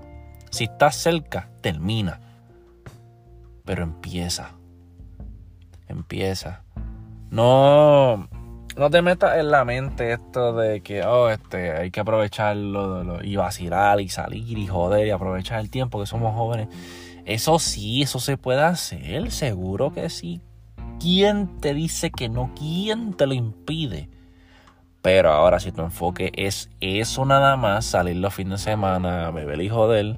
Si 0.50 0.66
estás 0.66 0.96
cerca, 0.96 1.50
termina. 1.62 2.20
Pero 3.64 3.84
empieza. 3.84 4.56
Empieza. 5.88 6.64
No, 7.30 8.28
no 8.76 8.90
te 8.90 9.04
metas 9.04 9.38
en 9.38 9.52
la 9.52 9.64
mente 9.64 10.14
esto 10.14 10.54
de 10.54 10.82
que 10.82 11.04
oh, 11.04 11.30
este, 11.30 11.72
hay 11.72 11.92
que 11.92 12.00
aprovecharlo 12.00 13.24
y 13.24 13.36
vacilar 13.36 14.02
y 14.02 14.10
salir 14.10 14.58
y 14.58 14.66
joder 14.66 15.06
y 15.06 15.12
aprovechar 15.12 15.60
el 15.60 15.70
tiempo 15.70 16.00
que 16.00 16.08
somos 16.08 16.36
jóvenes. 16.36 16.70
Eso 17.26 17.60
sí, 17.60 18.02
eso 18.02 18.20
se 18.20 18.38
puede 18.38 18.64
hacer, 18.64 19.30
seguro 19.30 19.94
que 19.94 20.10
sí. 20.10 20.42
¿Quién 21.00 21.60
te 21.60 21.74
dice 21.74 22.12
que 22.12 22.30
no? 22.30 22.52
¿Quién 22.56 23.14
te 23.14 23.26
lo 23.26 23.34
impide? 23.34 24.10
Pero 25.02 25.32
ahora 25.32 25.60
si 25.60 25.72
tu 25.72 25.82
enfoque 25.82 26.32
es 26.36 26.70
eso 26.82 27.26
nada 27.26 27.56
más, 27.56 27.86
salir 27.86 28.18
los 28.18 28.34
fines 28.34 28.64
de 28.64 28.72
semana, 28.72 29.32
beber 29.32 29.62
y 29.62 29.70
joder, 29.70 30.18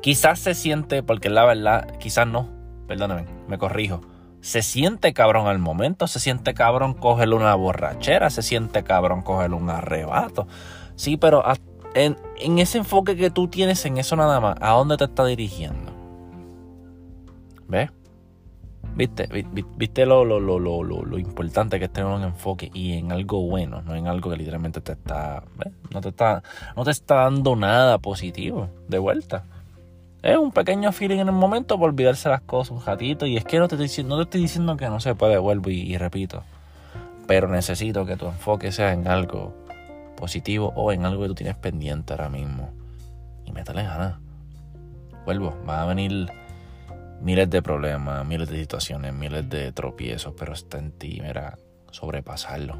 quizás 0.00 0.38
se 0.38 0.54
siente, 0.54 1.02
porque 1.02 1.28
la 1.28 1.44
verdad, 1.44 1.98
quizás 1.98 2.26
no, 2.26 2.48
perdóname, 2.86 3.24
me 3.48 3.58
corrijo. 3.58 4.00
Se 4.40 4.62
siente 4.62 5.12
cabrón 5.12 5.46
al 5.46 5.58
momento, 5.58 6.06
se 6.06 6.20
siente 6.20 6.54
cabrón 6.54 6.94
cogerle 6.94 7.34
una 7.34 7.54
borrachera, 7.54 8.30
se 8.30 8.42
siente 8.42 8.84
cabrón 8.84 9.22
cogerle 9.22 9.56
un 9.56 9.70
arrebato. 9.70 10.46
Sí, 10.94 11.16
pero 11.16 11.44
en, 11.94 12.16
en 12.38 12.58
ese 12.58 12.78
enfoque 12.78 13.16
que 13.16 13.30
tú 13.30 13.48
tienes 13.48 13.84
en 13.86 13.98
eso 13.98 14.14
nada 14.14 14.40
más, 14.40 14.56
¿a 14.60 14.70
dónde 14.70 14.96
te 14.96 15.04
está 15.04 15.24
dirigiendo? 15.24 15.92
¿Ves? 17.68 17.90
¿Viste? 18.94 19.26
¿Viste 19.76 20.04
lo, 20.04 20.24
lo, 20.24 20.38
lo, 20.40 20.58
lo, 20.82 21.18
importante 21.18 21.78
que 21.78 21.86
es 21.86 21.92
tener 21.92 22.10
un 22.10 22.24
enfoque 22.24 22.70
y 22.74 22.92
en 22.92 23.10
algo 23.10 23.40
bueno, 23.46 23.80
no 23.80 23.94
en 23.94 24.06
algo 24.06 24.30
que 24.30 24.36
literalmente 24.36 24.82
te 24.82 24.92
está, 24.92 25.42
no 25.90 26.00
te 26.02 26.10
está, 26.10 26.42
no 26.76 26.84
te 26.84 26.90
está 26.90 27.14
dando 27.16 27.56
nada 27.56 27.98
positivo 27.98 28.68
de 28.88 28.98
vuelta? 28.98 29.44
Es 30.22 30.36
un 30.36 30.52
pequeño 30.52 30.92
feeling 30.92 31.18
en 31.18 31.28
el 31.28 31.34
momento 31.34 31.78
por 31.78 31.88
olvidarse 31.88 32.28
las 32.28 32.42
cosas 32.42 32.72
un 32.72 32.84
ratito 32.84 33.24
y 33.24 33.38
es 33.38 33.44
que 33.44 33.58
no 33.58 33.66
te 33.66 33.82
estoy, 33.82 34.04
no 34.04 34.16
te 34.18 34.22
estoy 34.24 34.42
diciendo 34.42 34.76
que 34.76 34.88
no 34.88 35.00
se 35.00 35.14
puede, 35.14 35.38
vuelvo 35.38 35.70
y, 35.70 35.96
repito, 35.96 36.42
pero 37.26 37.48
necesito 37.48 38.04
que 38.04 38.16
tu 38.16 38.26
enfoque 38.26 38.72
sea 38.72 38.92
en 38.92 39.08
algo 39.08 39.54
positivo 40.16 40.72
o 40.76 40.92
en 40.92 41.06
algo 41.06 41.22
que 41.22 41.28
tú 41.28 41.34
tienes 41.34 41.56
pendiente 41.56 42.12
ahora 42.12 42.28
mismo 42.28 42.70
y 43.46 43.52
métale 43.52 43.84
ganas. 43.84 44.16
Vuelvo, 45.24 45.56
va 45.68 45.82
a 45.82 45.86
venir 45.86 46.30
miles 47.22 47.48
de 47.48 47.62
problemas, 47.62 48.26
miles 48.26 48.48
de 48.48 48.58
situaciones, 48.58 49.14
miles 49.14 49.48
de 49.48 49.72
tropiezos, 49.72 50.34
pero 50.38 50.52
está 50.52 50.78
en 50.78 50.92
ti, 50.92 51.20
mira, 51.22 51.58
sobrepasarlo. 51.90 52.76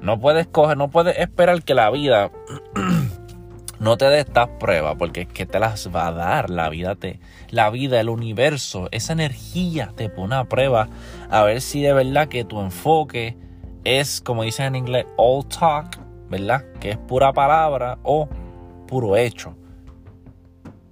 No 0.00 0.18
puedes 0.18 0.46
coger, 0.46 0.76
no 0.76 0.90
puedes 0.90 1.18
esperar 1.18 1.62
que 1.62 1.74
la 1.74 1.90
vida 1.90 2.30
no 3.80 3.96
te 3.96 4.04
dé 4.06 4.20
estas 4.20 4.48
pruebas, 4.60 4.96
porque 4.98 5.22
es 5.22 5.28
que 5.28 5.46
te 5.46 5.58
las 5.58 5.94
va 5.94 6.08
a 6.08 6.12
dar. 6.12 6.50
La 6.50 6.68
vida 6.68 6.96
te, 6.96 7.20
la 7.50 7.70
vida, 7.70 8.00
el 8.00 8.08
universo, 8.08 8.88
esa 8.90 9.12
energía 9.12 9.92
te 9.96 10.08
pone 10.08 10.34
a 10.34 10.44
prueba 10.44 10.88
a 11.30 11.42
ver 11.44 11.60
si 11.60 11.82
de 11.82 11.92
verdad 11.92 12.28
que 12.28 12.44
tu 12.44 12.60
enfoque 12.60 13.36
es, 13.84 14.20
como 14.20 14.42
dicen 14.42 14.66
en 14.66 14.76
inglés, 14.76 15.06
all 15.16 15.46
talk, 15.46 15.98
¿verdad? 16.28 16.64
Que 16.80 16.90
es 16.90 16.98
pura 16.98 17.32
palabra 17.32 17.98
o 18.02 18.28
puro 18.86 19.16
hecho. 19.16 19.56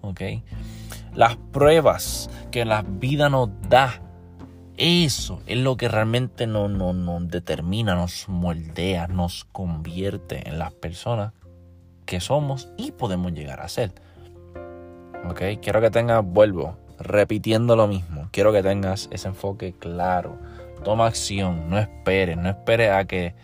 ¿Ok? 0.03 0.21
Las 1.15 1.37
pruebas 1.37 2.31
que 2.51 2.65
la 2.65 2.83
vida 2.83 3.29
nos 3.29 3.51
da, 3.69 4.01
eso 4.77 5.43
es 5.47 5.59
lo 5.59 5.77
que 5.77 5.89
realmente 5.89 6.47
nos, 6.47 7.29
determina, 7.29 7.95
nos 7.95 8.29
moldea, 8.29 9.09
nos 9.09 9.45
convierte 9.45 10.49
en 10.49 10.59
las 10.59 10.73
personas 10.73 11.33
que 12.07 12.21
somos 12.21 12.69
y 12.77 12.93
podemos 12.93 13.33
llegar 13.33 13.61
a 13.61 13.69
ser. 13.69 13.93
¿Ok? 15.29 15.43
Quiero 15.61 15.81
que 15.81 15.91
tengas, 15.91 16.25
vuelvo, 16.25 16.79
repitiendo 16.99 17.77
lo 17.77 17.89
mismo. 17.89 18.29
Quiero 18.31 18.53
que 18.53 18.63
tengas 18.63 19.09
ese 19.13 19.29
enfoque 19.29 19.75
claro. 19.79 20.39
Toma 20.85 21.07
acción, 21.07 21.69
no 21.69 21.79
esperes, 21.79 22.39
no 22.39 22.49
esperes 22.49 22.91
a 22.91 23.05
que 23.05 23.35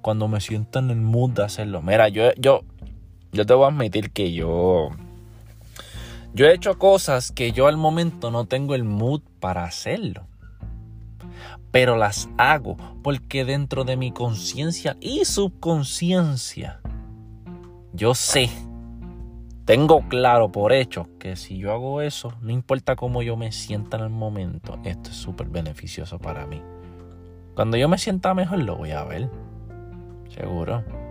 cuando 0.00 0.28
me 0.28 0.40
sienta 0.40 0.78
en 0.78 0.90
el 0.90 1.00
mood 1.00 1.30
de 1.30 1.44
hacerlo. 1.44 1.80
Mira, 1.82 2.08
yo, 2.08 2.32
yo, 2.34 2.62
yo 3.32 3.46
te 3.46 3.54
voy 3.54 3.64
a 3.64 3.68
admitir 3.68 4.12
que 4.12 4.32
yo 4.32 4.90
yo 6.34 6.46
he 6.46 6.54
hecho 6.54 6.78
cosas 6.78 7.30
que 7.32 7.52
yo 7.52 7.66
al 7.66 7.76
momento 7.76 8.30
no 8.30 8.46
tengo 8.46 8.74
el 8.74 8.84
mood 8.84 9.20
para 9.40 9.64
hacerlo. 9.64 10.26
Pero 11.70 11.96
las 11.96 12.28
hago 12.36 12.76
porque 13.02 13.44
dentro 13.44 13.84
de 13.84 13.96
mi 13.96 14.12
conciencia 14.12 14.96
y 15.00 15.24
subconsciencia, 15.24 16.80
yo 17.92 18.14
sé, 18.14 18.50
tengo 19.64 20.06
claro 20.08 20.50
por 20.50 20.72
hecho 20.72 21.08
que 21.18 21.36
si 21.36 21.58
yo 21.58 21.72
hago 21.72 22.02
eso, 22.02 22.34
no 22.40 22.50
importa 22.50 22.96
cómo 22.96 23.22
yo 23.22 23.36
me 23.36 23.52
sienta 23.52 23.96
en 23.96 24.04
el 24.04 24.10
momento, 24.10 24.78
esto 24.84 25.10
es 25.10 25.16
súper 25.16 25.48
beneficioso 25.48 26.18
para 26.18 26.46
mí. 26.46 26.62
Cuando 27.54 27.76
yo 27.76 27.88
me 27.88 27.98
sienta 27.98 28.34
mejor, 28.34 28.60
lo 28.60 28.76
voy 28.76 28.92
a 28.92 29.04
ver. 29.04 29.28
Seguro. 30.34 31.01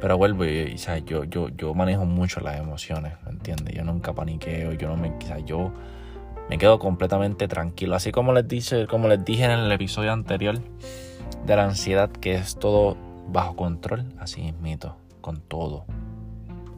Pero 0.00 0.16
vuelvo, 0.16 0.44
y, 0.44 0.76
yo, 1.04 1.24
yo, 1.24 1.48
yo 1.48 1.74
manejo 1.74 2.04
mucho 2.04 2.40
las 2.40 2.58
emociones, 2.58 3.14
¿me 3.24 3.32
entiendes? 3.32 3.74
Yo 3.74 3.82
nunca 3.82 4.12
paniqueo, 4.12 4.72
yo 4.74 4.88
no 4.88 4.96
me, 4.96 5.12
yo 5.44 5.72
me 6.48 6.56
quedo 6.56 6.78
completamente 6.78 7.48
tranquilo. 7.48 7.96
Así 7.96 8.12
como 8.12 8.32
les, 8.32 8.46
dije, 8.46 8.86
como 8.86 9.08
les 9.08 9.24
dije 9.24 9.44
en 9.44 9.50
el 9.50 9.72
episodio 9.72 10.12
anterior 10.12 10.60
de 11.44 11.56
la 11.56 11.64
ansiedad, 11.64 12.10
que 12.10 12.36
es 12.36 12.56
todo 12.56 12.96
bajo 13.28 13.56
control, 13.56 14.06
así 14.20 14.46
es 14.46 14.54
mito, 14.54 14.96
con 15.20 15.40
todo. 15.40 15.84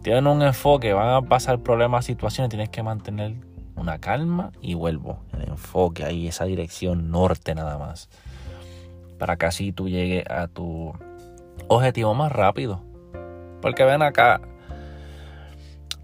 Tienen 0.03 0.27
un 0.27 0.41
enfoque, 0.41 0.95
van 0.95 1.11
a 1.11 1.21
pasar 1.21 1.61
problemas, 1.61 2.07
situaciones, 2.07 2.49
tienes 2.49 2.71
que 2.71 2.83
mantener 2.83 3.35
una 3.77 3.99
calma 3.99 4.51
y 4.63 4.73
vuelvo, 4.73 5.21
el 5.35 5.47
enfoque 5.47 6.05
ahí, 6.05 6.27
esa 6.27 6.47
dirección 6.47 7.11
norte 7.11 7.55
nada 7.55 7.77
más. 7.77 8.09
Para 9.19 9.37
que 9.37 9.45
así 9.45 9.73
tú 9.73 9.91
llegues 9.91 10.25
a 10.31 10.49
tu 10.49 10.95
objetivo 11.69 12.15
más 12.15 12.33
rápido 12.33 12.90
porque 13.61 13.85
ven 13.85 14.03
acá. 14.03 14.41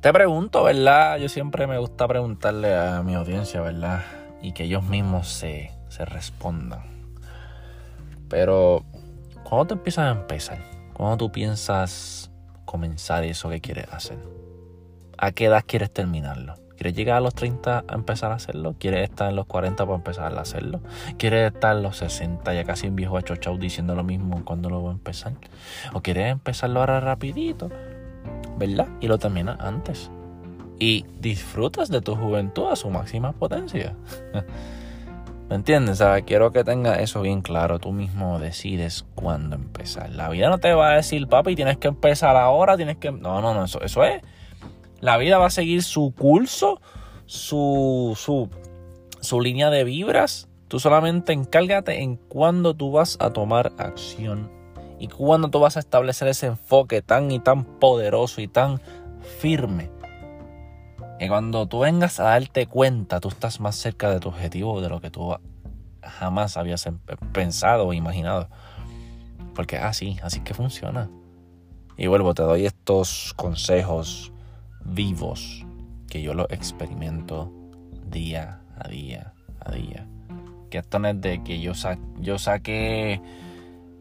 Te 0.01 0.13
pregunto, 0.13 0.65
¿verdad? 0.65 1.19
Yo 1.19 1.29
siempre 1.29 1.67
me 1.67 1.79
gusta 1.79 2.07
preguntarle 2.07 2.77
a 2.77 3.03
mi 3.03 3.15
audiencia, 3.15 3.61
¿verdad? 3.61 4.03
Y 4.41 4.53
que 4.53 4.65
ellos 4.65 4.85
mismos 4.85 5.29
se, 5.29 5.73
se 5.89 6.05
respondan. 6.05 6.83
Pero, 8.29 8.85
¿cuándo 9.45 9.67
te 9.67 9.75
empiezas 9.75 10.07
a 10.07 10.21
empezar? 10.21 10.59
¿Cuándo 10.93 11.17
tú 11.17 11.33
piensas 11.33 12.31
comenzar 12.65 13.25
eso 13.25 13.49
que 13.49 13.61
quieres 13.61 13.87
hacer? 13.93 14.19
¿A 15.19 15.33
qué 15.33 15.47
edad 15.47 15.65
quieres 15.67 15.91
terminarlo? 15.91 16.55
¿Quieres 16.77 16.95
llegar 16.95 17.17
a 17.17 17.21
los 17.21 17.35
30 17.35 17.85
a 17.89 17.95
empezar 17.95 18.33
a 18.33 18.35
hacerlo? 18.35 18.75
¿Quieres 18.79 19.09
estar 19.09 19.31
en 19.31 19.37
los 19.37 19.47
40 19.47 19.85
para 19.85 19.97
empezar 19.97 20.37
a 20.37 20.41
hacerlo? 20.41 20.81
¿Quieres 21.17 21.53
estar 21.55 21.77
en 21.77 21.83
los 21.83 21.97
60 21.97 22.53
ya 22.53 22.65
casi 22.65 22.89
un 22.89 22.97
viejo 22.97 23.17
achochado 23.17 23.57
diciendo 23.57 23.95
lo 23.95 24.05
mismo 24.05 24.45
cuando 24.45 24.69
lo 24.69 24.81
voy 24.81 24.91
a 24.91 24.93
empezar? 24.93 25.33
¿O 25.95 26.03
quieres 26.03 26.31
empezarlo 26.31 26.81
ahora 26.81 27.01
rapidito? 27.01 27.71
¿Verdad? 28.59 28.89
Y 29.01 29.09
lo 29.09 29.19
terminas 29.19 29.59
antes. 29.61 30.11
Y 30.79 31.07
disfrutas 31.19 31.89
de 31.89 32.03
tu 32.03 32.15
juventud 32.15 32.71
a 32.71 32.77
su 32.77 32.91
máxima 32.91 33.33
potencia. 33.33 33.95
¿Me 35.49 35.55
entiendes? 35.55 35.99
¿Sabes? 35.99 36.25
Quiero 36.27 36.53
que 36.53 36.63
tengas 36.63 36.99
eso 36.99 37.23
bien 37.23 37.41
claro. 37.41 37.79
Tú 37.79 37.93
mismo 37.93 38.39
decides 38.39 39.07
cuándo 39.15 39.57
empezar. 39.57 40.11
La 40.11 40.29
vida 40.29 40.51
no 40.51 40.59
te 40.59 40.75
va 40.75 40.91
a 40.91 40.97
decir, 40.97 41.27
papi, 41.29 41.55
tienes 41.55 41.79
que 41.79 41.89
empezar 41.89 42.37
ahora, 42.37 42.77
tienes 42.77 42.97
que... 42.99 43.13
No, 43.13 43.41
no, 43.41 43.55
no, 43.55 43.65
eso, 43.65 43.81
eso 43.81 44.05
es 44.05 44.21
la 45.07 45.19
vida 45.19 45.39
va 45.39 45.47
a 45.47 45.51
seguir 45.51 45.85
su 45.85 46.13
curso, 46.19 46.81
su, 47.27 48.19
su, 48.19 48.51
su 49.21 49.41
línea 49.41 49.71
de 49.71 49.85
vibras. 49.85 50.49
Tú 50.67 50.81
solamente 50.81 51.33
encárgate 51.33 52.03
en 52.03 52.17
cuándo 52.17 52.75
tú 52.75 52.91
vas 52.91 53.17
a 53.21 53.33
tomar 53.33 53.71
acción 53.79 54.51
y 54.99 55.07
cuándo 55.07 55.49
tú 55.49 55.61
vas 55.61 55.77
a 55.77 55.79
establecer 55.79 56.27
ese 56.27 56.47
enfoque 56.47 57.03
tan 57.03 57.31
y 57.31 57.39
tan 57.39 57.65
poderoso 57.79 58.41
y 58.41 58.49
tan 58.49 58.81
firme. 59.39 59.93
Que 61.21 61.29
cuando 61.29 61.69
tú 61.69 61.79
vengas 61.79 62.19
a 62.19 62.25
darte 62.25 62.67
cuenta, 62.67 63.21
tú 63.21 63.29
estás 63.29 63.61
más 63.61 63.77
cerca 63.77 64.11
de 64.11 64.19
tu 64.19 64.31
objetivo 64.31 64.81
de 64.81 64.89
lo 64.89 65.01
que 65.01 65.13
tú 65.13 65.37
jamás 66.03 66.57
habías 66.57 66.85
em, 66.87 66.99
pensado 67.33 67.87
o 67.87 67.93
imaginado. 67.93 68.49
Porque 69.55 69.79
así, 69.79 70.17
así 70.25 70.41
que 70.41 70.53
funciona. 70.53 71.09
Y 71.97 72.09
vuelvo, 72.09 72.35
te 72.35 72.43
doy 72.43 72.67
estos 72.67 73.35
consejos 73.37 74.33
vivos 74.89 75.65
que 76.09 76.23
yo 76.23 76.35
los 76.35 76.47
experimento 76.51 77.53
día 78.11 78.61
a 78.79 78.89
día 78.89 79.33
a 79.61 79.73
día. 79.73 80.07
Que 80.71 80.79
esto 80.79 80.99
no 80.99 81.09
es 81.09 81.21
de 81.21 81.43
que 81.43 81.61
yo, 81.61 81.73
yo 82.19 82.39
saqué, 82.39 83.21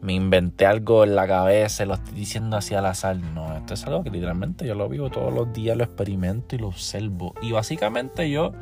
me 0.00 0.12
inventé 0.12 0.66
algo 0.66 1.04
en 1.04 1.16
la 1.16 1.26
cabeza, 1.26 1.84
lo 1.86 1.94
estoy 1.94 2.14
diciendo 2.14 2.56
así 2.56 2.74
al 2.74 2.86
azar. 2.86 3.16
No, 3.16 3.56
esto 3.56 3.74
es 3.74 3.84
algo 3.86 4.02
que 4.02 4.10
literalmente 4.10 4.66
yo 4.66 4.74
lo 4.74 4.88
vivo 4.88 5.10
todos 5.10 5.32
los 5.32 5.52
días, 5.52 5.76
lo 5.76 5.84
experimento 5.84 6.56
y 6.56 6.58
lo 6.58 6.68
observo. 6.68 7.34
Y 7.42 7.52
básicamente 7.52 8.30
yo 8.30 8.52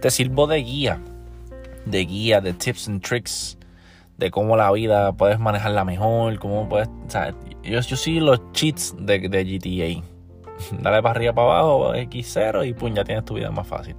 te 0.00 0.10
sirvo 0.10 0.46
de 0.46 0.58
guía, 0.58 1.00
de 1.84 2.04
guía, 2.04 2.40
de 2.40 2.52
tips 2.52 2.88
and 2.88 3.02
tricks, 3.02 3.58
de 4.18 4.30
cómo 4.30 4.56
la 4.56 4.70
vida 4.72 5.12
puedes 5.12 5.38
manejarla 5.38 5.84
mejor, 5.84 6.38
cómo 6.38 6.68
puedes... 6.68 6.88
Yo, 7.62 7.80
yo 7.80 7.96
sí 7.96 8.20
los 8.20 8.40
cheats 8.52 8.94
de 8.98 9.18
GTA. 9.18 10.15
Dale 10.80 11.02
para 11.02 11.10
arriba, 11.10 11.32
para 11.32 11.58
abajo, 11.58 11.94
X0 11.94 12.68
y 12.68 12.72
pum, 12.72 12.94
ya 12.94 13.04
tienes 13.04 13.24
tu 13.24 13.34
vida 13.34 13.50
más 13.50 13.66
fácil. 13.66 13.96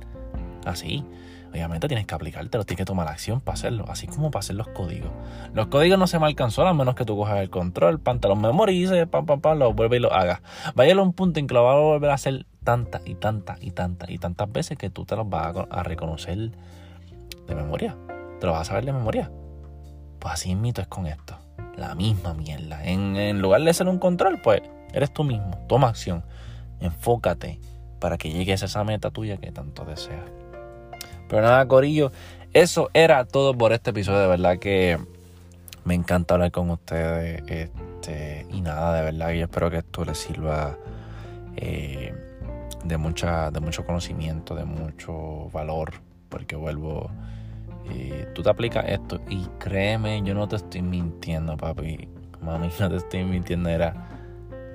Así. 0.66 1.04
Obviamente 1.52 1.88
tienes 1.88 2.06
que 2.06 2.14
aplicártelo, 2.14 2.66
tienes 2.66 2.78
que 2.78 2.86
tomar 2.86 3.08
acción 3.08 3.40
para 3.40 3.54
hacerlo, 3.54 3.86
así 3.88 4.06
como 4.06 4.32
para 4.32 4.42
hacer 4.42 4.56
los 4.56 4.68
códigos. 4.68 5.12
Los 5.54 5.68
códigos 5.68 5.98
no 5.98 6.06
se 6.06 6.20
marcan 6.20 6.52
solo 6.52 6.70
a 6.70 6.74
menos 6.74 6.96
que 6.96 7.06
tú 7.06 7.16
cojas 7.16 7.40
el 7.40 7.50
control, 7.50 8.00
pantalón 8.00 8.42
memorice, 8.42 9.08
pam, 9.08 9.26
pam, 9.26 9.42
pam, 9.42 9.58
lo 9.58 9.74
vuelve 9.74 9.98
y 9.98 10.00
lo 10.00 10.14
hagas. 10.14 10.42
Vaya 10.76 10.94
a 10.94 11.02
un 11.02 11.14
punto 11.14 11.40
en 11.40 11.48
que 11.48 11.54
lo 11.54 11.64
vas 11.64 11.76
a 11.76 11.80
volver 11.80 12.10
a 12.10 12.16
hacer 12.16 12.46
tantas 12.64 13.02
y 13.06 13.16
tantas 13.16 13.64
y 13.64 13.72
tantas 13.72 14.10
y 14.10 14.18
tantas 14.18 14.52
veces 14.52 14.78
que 14.78 14.90
tú 14.90 15.06
te 15.06 15.16
los 15.16 15.30
vas 15.30 15.56
a, 15.70 15.84
reconocer 15.84 16.52
de 17.48 17.56
memoria. 17.56 17.96
Te 18.40 18.46
lo 18.46 18.52
vas 18.52 18.62
a 18.62 18.66
saber 18.66 18.86
de 18.86 18.94
memoria. 18.94 19.32
Pues 20.20 20.34
así 20.34 20.54
mito 20.54 20.82
es 20.82 20.88
con 20.88 21.08
esto. 21.08 21.38
La 21.78 21.96
misma 21.96 22.34
mierda. 22.34 22.84
En, 22.84 23.16
en 23.16 23.42
lugar 23.42 23.62
de 23.62 23.74
ser 23.74 23.88
un 23.88 24.00
control, 24.00 24.42
pues 24.44 24.62
eres 24.98 25.14
tú 25.14 25.24
mismo. 25.24 25.66
Toma 25.68 25.90
acción. 25.90 26.24
Enfócate 26.80 27.60
para 28.00 28.18
que 28.18 28.32
llegues 28.32 28.62
a 28.64 28.66
esa 28.66 28.84
meta 28.84 29.12
tuya 29.12 29.38
que 29.38 29.52
tanto 29.52 29.86
deseas. 29.86 30.30
Pero 31.28 31.42
nada, 31.42 31.68
Corillo, 31.68 32.12
eso 32.54 32.90
era 32.94 33.26
todo 33.26 33.54
por 33.54 33.74
este 33.74 33.90
episodio. 33.90 34.20
De 34.20 34.28
verdad 34.28 34.60
que 34.60 34.98
me 35.84 35.94
encanta 35.94 36.36
hablar 36.36 36.52
con 36.52 36.70
ustedes. 36.70 37.44
Este, 37.48 38.46
y 38.52 38.62
nada, 38.62 38.94
de 38.96 39.04
verdad 39.04 39.32
yo 39.32 39.44
espero 39.44 39.70
que 39.70 39.78
esto 39.78 40.06
les 40.06 40.18
sirva 40.18 40.78
eh, 41.56 42.14
de, 42.84 42.98
mucha, 42.98 43.52
de 43.52 43.60
mucho 43.60 43.86
conocimiento, 43.86 44.56
de 44.56 44.66
mucho 44.66 45.50
valor. 45.52 45.94
Porque 46.30 46.56
vuelvo, 46.56 47.10
eh, 47.90 48.28
tú 48.34 48.44
te 48.44 48.50
aplicas 48.50 48.86
esto 48.88 49.22
y 49.30 49.46
créeme, 49.60 50.22
yo 50.24 50.34
no 50.34 50.48
te 50.48 50.58
estoy 50.58 50.82
mintiendo, 50.82 51.58
papi. 51.58 52.08
Mami, 52.42 52.70
no 52.80 52.90
te 52.90 52.98
estoy 52.98 53.24
mintiendo, 53.24 53.70
era 53.70 54.17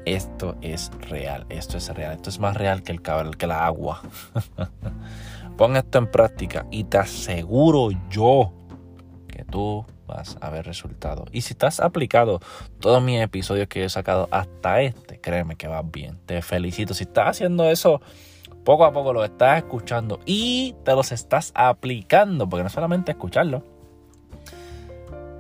esto 0.05 0.57
es 0.61 0.91
real, 1.09 1.47
esto 1.49 1.77
es 1.79 1.89
real, 1.95 2.15
esto 2.15 2.31
es 2.31 2.39
más 2.39 2.57
real 2.57 2.83
que 2.83 2.93
el 2.93 3.03
cabal, 3.03 3.37
que 3.37 3.47
la 3.47 3.67
agua. 3.67 4.03
Pon 5.57 5.77
esto 5.77 5.99
en 5.99 6.11
práctica 6.11 6.67
y 6.71 6.85
te 6.85 6.99
aseguro 6.99 7.91
yo 8.11 8.53
que 9.29 9.45
tú 9.45 9.85
vas 10.07 10.37
a 10.41 10.51
ver 10.51 10.67
resultados. 10.67 11.29
Y 11.33 11.43
si 11.43 11.55
estás 11.55 11.81
aplicado 11.81 12.41
todos 12.81 13.03
mis 13.03 13.21
episodios 13.21 13.69
que 13.69 13.85
he 13.85 13.89
sacado 13.89 14.29
hasta 14.31 14.83
este, 14.83 15.21
créeme 15.21 15.57
que 15.57 15.69
vas 15.69 15.89
bien. 15.91 16.19
Te 16.27 16.43
felicito. 16.43 16.95
Si 16.95 17.05
estás 17.05 17.29
haciendo 17.29 17.69
eso, 17.69 18.01
poco 18.65 18.85
a 18.85 18.93
poco 18.93 19.13
lo 19.13 19.25
estás 19.25 19.59
escuchando 19.59 20.21
y 20.27 20.75
te 20.85 20.93
los 20.93 21.13
estás 21.13 21.53
aplicando, 21.55 22.49
porque 22.49 22.65
no 22.65 22.71
solamente 22.71 23.13
escucharlo. 23.13 23.65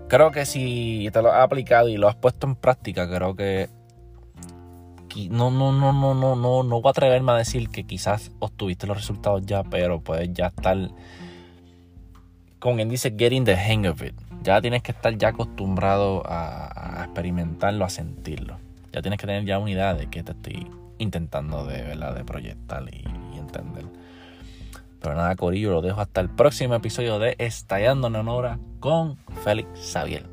Creo 0.08 0.30
que 0.30 0.44
si 0.44 1.08
te 1.12 1.22
lo 1.22 1.32
has 1.32 1.42
aplicado 1.42 1.88
y 1.88 1.96
lo 1.96 2.08
has 2.08 2.16
puesto 2.16 2.46
en 2.46 2.54
práctica, 2.54 3.08
creo 3.08 3.34
que 3.34 3.70
no, 5.30 5.50
no, 5.50 5.72
no, 5.72 5.92
no, 5.92 6.14
no, 6.14 6.36
no, 6.36 6.62
no 6.62 6.80
voy 6.80 6.88
a 6.88 6.90
atreverme 6.90 7.32
a 7.32 7.36
decir 7.36 7.68
que 7.68 7.84
quizás 7.84 8.30
obtuviste 8.38 8.86
los 8.86 8.96
resultados 8.96 9.42
ya, 9.44 9.62
pero 9.62 10.00
puedes 10.00 10.32
ya 10.32 10.46
estar, 10.46 10.76
como 12.58 12.76
quien 12.76 12.88
dice, 12.88 13.14
getting 13.16 13.44
the 13.44 13.56
hang 13.56 13.86
of 13.86 14.02
it. 14.02 14.14
Ya 14.42 14.60
tienes 14.60 14.82
que 14.82 14.92
estar 14.92 15.16
ya 15.16 15.28
acostumbrado 15.28 16.22
a, 16.24 17.02
experimentarlo, 17.04 17.84
a 17.84 17.90
sentirlo. 17.90 18.58
Ya 18.92 19.02
tienes 19.02 19.18
que 19.18 19.26
tener 19.26 19.44
ya 19.44 19.58
una 19.58 19.70
idea 19.70 19.94
de 19.94 20.08
que 20.08 20.22
te 20.22 20.32
estoy 20.32 20.66
intentando 20.98 21.64
de, 21.66 21.82
¿verdad? 21.82 22.14
de 22.14 22.24
proyectar 22.24 22.82
y, 22.92 23.04
y 23.34 23.38
entender. 23.38 23.84
Pero 25.00 25.14
nada, 25.14 25.34
Corillo, 25.36 25.72
lo 25.72 25.82
dejo 25.82 26.00
hasta 26.00 26.20
el 26.20 26.30
próximo 26.30 26.74
episodio 26.74 27.18
de 27.18 27.34
Estallando 27.38 28.06
en 28.08 28.16
Honora 28.16 28.58
con 28.80 29.16
Félix 29.44 29.92
Xavier. 29.92 30.31